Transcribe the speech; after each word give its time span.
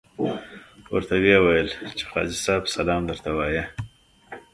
ورته 0.93 1.15
ویې 1.21 1.37
ویل 1.43 1.69
چې 1.97 2.03
قاضي 2.11 2.37
صاحب 2.45 2.63
سلام 2.75 3.01
درته 3.09 3.29
وایه. 3.37 3.65